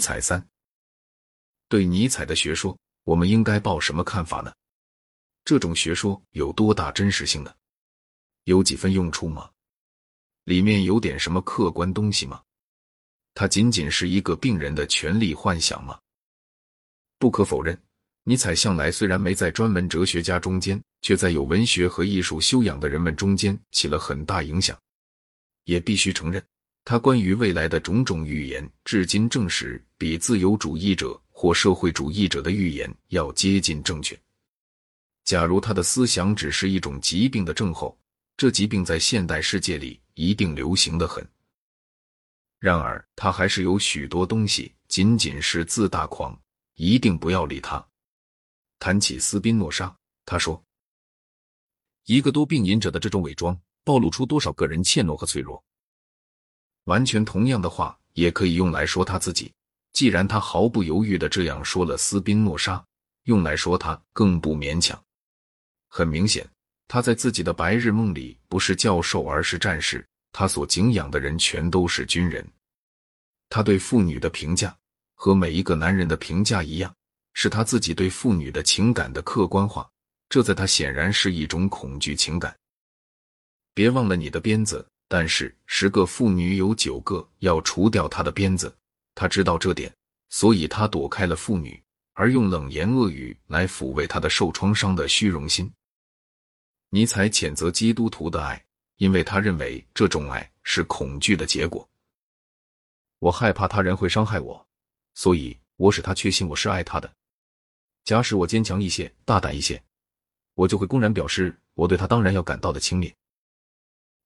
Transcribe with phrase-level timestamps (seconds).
[0.00, 0.48] 采三，
[1.68, 4.52] 对尼采的学说，我们应该抱什么看法呢？
[5.44, 7.54] 这种学说有多大真实性呢？
[8.44, 9.50] 有几分用处吗？
[10.44, 12.42] 里面有点什么客观东西吗？
[13.34, 16.00] 它仅仅是一个病人的权利幻想吗？
[17.18, 17.80] 不可否认，
[18.24, 24.76] 尼采向来虽然没在专门哲学家中间，却在有文学和艺术修养的人们中间起了很大影响。
[25.64, 26.44] 也必须承认，
[26.84, 34.18] 他关于未来的种种预言，至今证实比自由主义者或社会主义者的预言要接近正确。
[35.24, 37.96] 假如他的思想只是一种疾病的症候，
[38.36, 41.24] 这疾病在现代世界里一定流行的很。
[42.58, 46.38] 然而，他还是有许多东西仅仅是自大狂，
[46.74, 47.86] 一定不要理他。
[48.78, 50.62] 谈起斯宾诺莎，他说
[52.06, 55.64] ：“一个多病瘾者的这种伪装。”暴露出多少个人怯懦和脆弱？
[56.90, 59.52] 完全同样的话也可以用来说他自己。
[59.92, 62.84] 既然他毫不犹豫的这样说了斯宾诺莎，
[63.24, 65.00] 用来说他更不勉强。
[65.88, 66.44] 很明显，
[66.88, 70.04] 他在自己的白日梦里不是教授，而是战士。
[70.32, 72.44] 他所敬仰的人全都是军人。
[73.48, 74.76] 他对妇女的评价
[75.14, 76.92] 和每一个男人的评价一样，
[77.34, 79.88] 是他自己对妇女的情感的客观化。
[80.28, 82.56] 这在他显然是一种恐惧情感。
[83.74, 88.72] 别忘了你的鞭子，但是十个妇女有九个要除掉他的鞭子。
[89.16, 89.92] 他知道这点，
[90.28, 95.68] 所以他躲开了妇女，而用冷言恶语来抚慰他的受创伤的虚荣心。
[96.90, 98.64] 尼采谴责基督徒的爱，
[98.98, 101.86] 因为他认为这种爱是恐惧的结果。
[103.18, 104.64] 我害怕他人会伤害我，
[105.14, 107.12] 所以我使他确信我是爱他的。
[108.04, 109.82] 假使我坚强一些、大胆一些，
[110.54, 113.12] 我就会公然表示我对他当然要感到的轻蔑。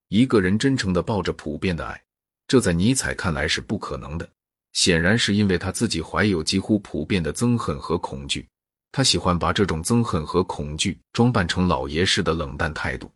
[0.08, 2.02] 一个人真诚的抱着普遍的爱，
[2.47, 4.28] 这在尼采看来是不可能的。
[4.72, 8.47] 显然是因为他自己怀有几乎普遍的憎恨和恐惧。
[8.91, 13.10] 他喜欢把这种憎恨和恐惧装扮成老爷式的冷淡态度。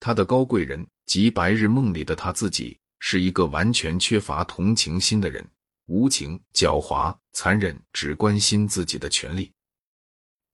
[0.00, 5.46] 他的高贵人及白日梦里的他自己是一个完全缺乏同情心的人，
[5.86, 9.52] 无情、狡猾、残忍，只关心自己的权利。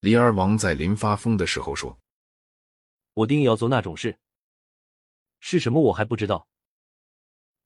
[0.00, 1.96] 李二王在临发疯的时候说
[3.14, 4.16] ：“我定要做那种事。”
[5.48, 6.44] 是什么我还不知道，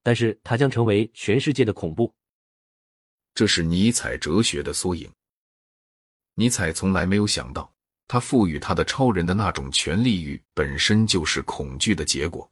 [0.02, 2.14] 但是它将成为全世界的恐怖。
[3.34, 5.10] 这是尼采哲学的缩影。
[6.34, 7.72] 尼采从来没有想到，
[8.06, 12.46] 他赋予他的超人的那种权力欲本身就是恐惧的结果。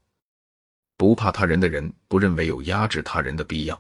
[0.97, 3.79] 不怕他人的人不认为有压制他人的必要。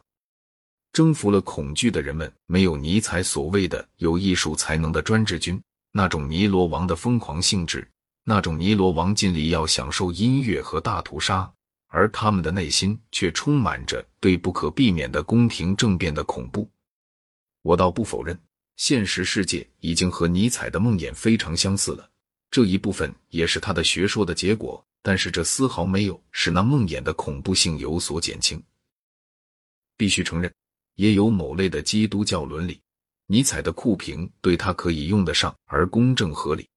[0.92, 5.58] 征服了恐惧的人们，没有尼采所谓的有艺术才能的专制军
[5.92, 7.90] 那种尼罗王的疯狂性质。
[8.28, 11.50] 那种尼罗王尽力要享受音乐和大屠杀，
[11.86, 16.68] 而他们的内心却充满着对不可避免的宫廷政变的恐怖。
[17.62, 18.38] 我倒不否认，
[18.76, 22.06] 现实世界已经和尼采的梦魇非常相似了，
[22.50, 24.84] 这一部分也是他的学说的结果。
[25.00, 28.62] 但是这丝毫没有使那梦魇的恐怖性有所减轻。
[29.96, 30.52] 必须承认，
[30.96, 32.78] 也有某类的基督教伦理，
[33.26, 36.68] 尼采的酷评对他可以用得上，而公正合理。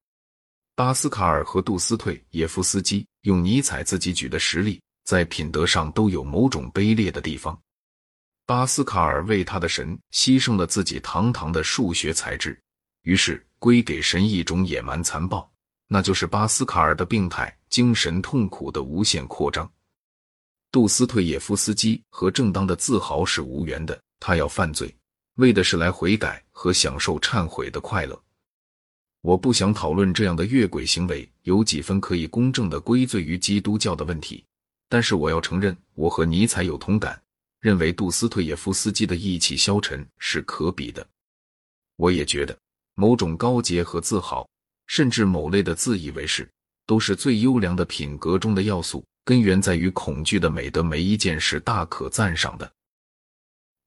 [0.82, 7.56] 巴斯卡尔和杜斯退耶夫斯基用尼采自己举的实例，在品德上都有某种卑劣的地方。
[8.46, 12.60] 巴斯卡尔为他的神牺牲了自己堂堂的数学才智，
[13.02, 15.48] 于是归给神一种野蛮残暴，
[15.86, 19.70] 那就是巴斯卡尔的病态精神痛苦的无限扩张。
[20.72, 24.92] 杜斯退耶夫斯基和正当的自豪是无缘的，他要犯罪，
[25.36, 28.20] 为的是来悔改和享受忏悔的快乐。
[29.22, 34.44] 我不想讨论这样的越轨行为有几分可以公正的归罪于基督教的问题，
[34.88, 37.22] 但是我要承认，我和尼采有同感，
[37.60, 41.06] 认为杜斯特耶夫斯基的意气消沉是可比的。
[41.94, 42.58] 我也觉得，
[42.94, 44.48] 某种高洁和自豪，
[44.88, 46.50] 甚至某类的自以为是，
[46.84, 49.04] 都是最优良的品格中的要素。
[49.24, 52.68] 根源在于恐惧的美德，没一件是大可赞赏的。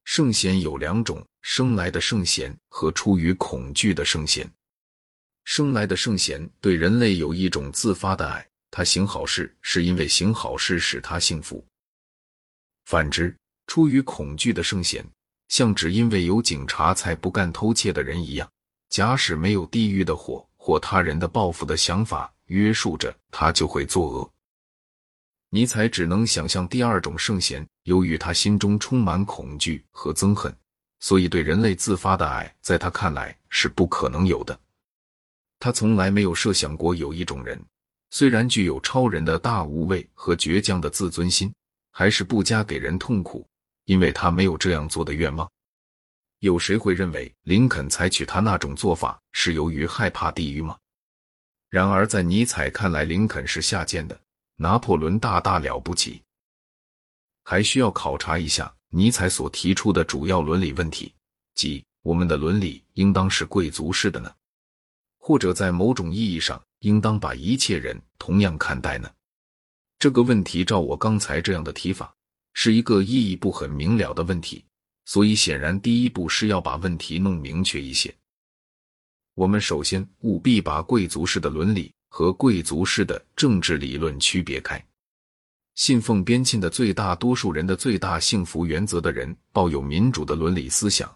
[0.05, 4.49] 圣贤有两种：生来的圣贤和出于恐惧的圣贤。
[5.45, 11.63] 生来的圣贤对人类有一种自发的爱，他行好事是因为行好事使他幸福。
[12.85, 13.33] 反之，
[13.67, 15.05] 出于恐惧的圣贤，
[15.47, 18.51] 像只因为有警察才不干偷窃的人一样，
[18.89, 24.31] 假使没有地狱的火或他人的报复的想法约束着他，就会作恶。
[25.51, 30.53] 尼采只能想象第二种圣贤，由于他心中充满恐惧和憎恨，
[30.99, 34.59] 所以对人类自发的爱，在他看来是不可能有的。
[35.65, 37.59] 他从来没有设想过有一种人，
[38.11, 41.51] 虽然具有超人的大无畏和倔强的自尊心，
[41.89, 43.43] 还是不加给人痛苦，
[43.85, 45.51] 因为他没有这样做的愿望。
[46.37, 50.77] 有谁会认为林肯采取他那种做法是由于害怕地狱吗？
[51.71, 54.15] 然而，在尼采看来，林肯是下贱的，
[54.57, 56.21] 拿破仑大大了不起。
[57.43, 61.11] 还需要考察一下尼采所提出的主要伦理问题，
[61.55, 64.31] 即我们的伦理应当是贵族式的呢，
[65.27, 69.11] 或者在某种意义上应当把一切人同样看待呢？
[69.97, 72.13] 这个问题，照我刚才这样的提法，
[72.53, 74.63] 是一个意义不很明了的问题。
[75.05, 78.13] 所以，显然第一步是要把问题弄明确一些。
[79.33, 84.79] 我们首先务必把贵族式的伦理和贵族式的政治理论区别开。
[85.73, 91.11] 信奉边沁的最大多数人的最大幸福原则的人，抱有民主的伦理思想，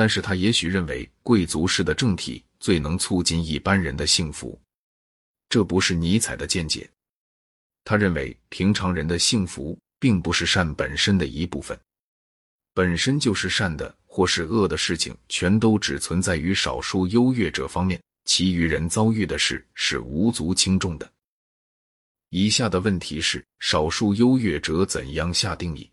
[0.00, 4.58] 但是他也许认为贵族式的政体最能促进一般人的幸福。
[5.50, 6.88] 这不是尼采的见解。
[7.84, 11.78] 他认为平常人的幸福并不是善本身的一部分。
[12.72, 21.12] 本身就是善的或是恶的事情，全都只存在于少数优越者方面，其余人遭遇的事是无足轻重的。
[22.30, 25.90] 以下的问题是：少数优越者怎样下定义？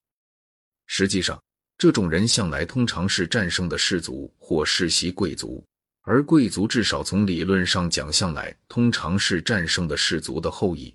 [0.86, 1.38] 实际上，
[1.78, 5.64] 这种人向来通常是战胜的士族或世袭贵族，
[6.02, 10.92] 而贵族至少从理论上讲，向来通常是战胜的士族的后裔。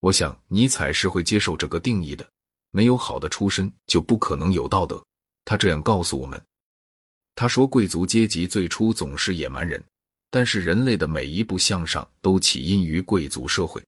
[0.00, 2.26] 我想，尼采是会接受这个定义的。
[2.72, 5.02] 没有好的出身，就不可能有道德。
[5.46, 6.38] 他这样告诉我们。
[7.34, 9.82] 他说，贵族阶级最初总是野蛮人，
[10.30, 13.82] 但是人类的每一步向上都起因于贵族社会。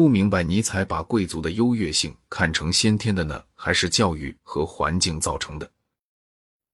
[0.00, 5.70] 不明白尼采把贵族的优越性看成先天的呢，还是教育和环境造成的？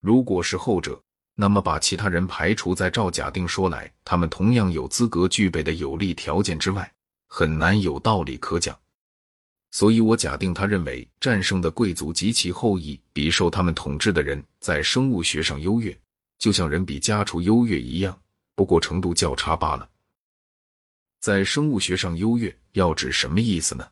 [0.01, 1.03] 如果是后者，
[1.35, 6.89] 那么把其他人排除在照假定说来，他们同样有资格具备的有利条件之外，
[7.27, 8.79] 很难有道理可讲。
[9.73, 15.99] 所以，我假定他认为战胜的贵族及其后裔比受他们统治的人在生物学上优越，
[16.39, 18.17] 就像人比家畜优越一样，
[18.55, 19.89] 不过程度较差罢了。
[21.27, 23.85] 在生物学上优越要指什么意思呢？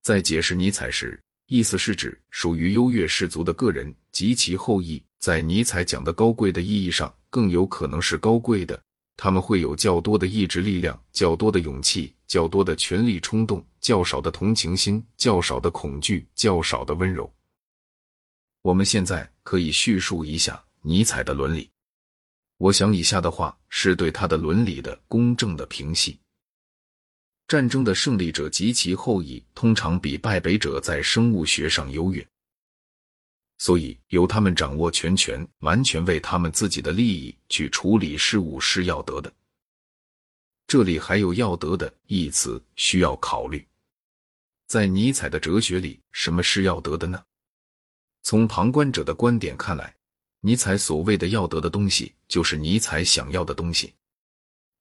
[0.00, 8.82] 在解释尼采时，意思是指属于优越氏族的个人及其后裔，在尼采讲的高贵的意义上，更有可能是高贵的。
[9.14, 17.30] 他们会有较多的意志力量、较多的勇气、较多的权力冲动、较少的同情心、较少的恐惧、较少的温柔。
[18.62, 21.68] 我们现在可以叙述一下尼采的伦理。
[22.56, 26.18] 我想以下的话是对他的伦理的公正的评析：
[27.48, 32.24] 战争的胜利者及其后裔通常比败北者在生物学上优越。
[33.56, 39.32] 所以，由他们掌握全权，完全为他们自己的利益去处理事务是要得的。
[40.66, 43.66] 这里还有“要得的”一词需要考虑。
[44.66, 47.20] 在尼采的哲学里，什么是要得的呢？
[48.22, 49.96] 从旁观者的观点看来，
[50.40, 53.94] 尼采所谓的要得的东西，就是尼采想要的东西。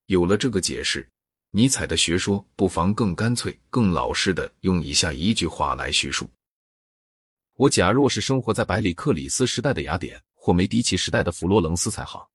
[0.08, 1.10] 有了这个解释，
[1.58, 6.30] 尼采的学说不妨更干脆、更老实的用以下一句话来叙述。
[7.56, 12.30] 我假若是生活在百里克里斯时代的雅典或梅迪奇时代的佛罗伦斯才好，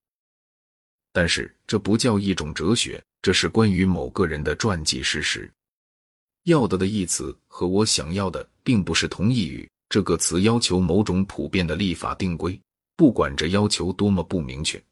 [1.12, 5.48] 但是这不叫一种哲学，这是关于某个人的传记事实。
[6.42, 12.60] 要得的一词和我想要的并不是同义语，这个词要求某种普遍的立法定规，
[12.96, 14.82] 不管这要求多么不明确。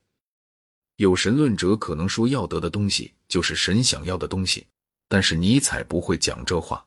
[1.00, 4.66] 有神论者可能说要得的东西就是神想要的东西，
[5.08, 6.86] 但是尼采不会讲这话。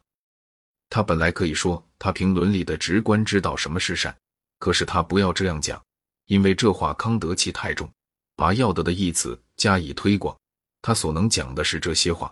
[0.88, 4.16] 他本来可以说，他凭伦理的直观知道什么是善，
[4.60, 5.84] 可是他不要这样讲，
[6.28, 7.92] 因为这话康德气太重，
[8.36, 10.38] 把要得的义词加以推广。
[10.84, 12.32] 他所能讲的是这些话。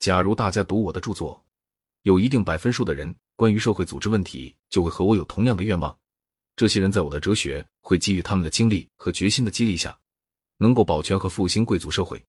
[0.00, 1.40] 假如大家读我的著作，
[2.02, 5.96] 有一定百分数的人关于社会组织问题就会和我有同样的愿望。
[6.56, 9.96] 这些人在我的哲学会给予他们的经历和决心的激励下，
[10.58, 12.22] 能够保全和复兴贵族社会，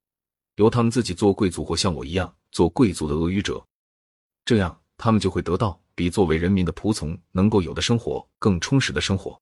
[0.55, 3.63] 由他们自己做贵族或像我一样做贵族的俄语者，
[4.45, 4.79] 这样。
[5.01, 9.39] 他们就会得到比作为人民的仆从能够有的生活更充实的生活。